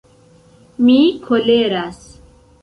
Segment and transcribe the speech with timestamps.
[0.87, 0.95] Mi
[1.27, 2.01] koleras.